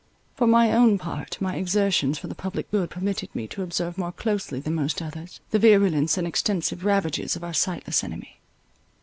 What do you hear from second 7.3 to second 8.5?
of our sightless enemy.